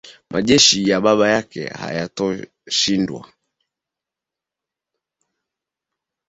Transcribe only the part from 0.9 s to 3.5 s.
baba yake hayatoshindwa